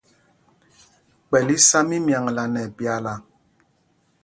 Kpɛ̂l 1.27 1.47
í 1.55 1.57
sá 1.67 1.79
mímyaŋla 1.89 2.43
nɛ 2.53 2.61
ɛpyaala. 2.67 3.13